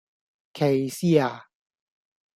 [0.51, 1.45] 歧視呀?